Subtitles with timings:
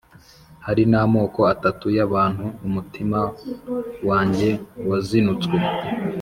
[0.65, 3.19] Hari n’amoko atatu y’abantu, umutima
[4.09, 4.49] wanjye
[4.87, 5.57] wazinutswe,